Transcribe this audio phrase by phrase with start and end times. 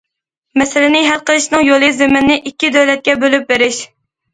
[0.61, 3.85] مەسىلىنى ھەل قىلىشنىڭ يولى زېمىننى ئىككى دۆلەتكە بۆلۈپ بېرىش.